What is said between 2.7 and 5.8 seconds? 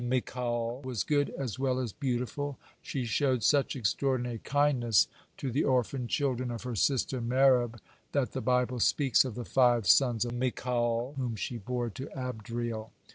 she showed such extraordinary kindness to the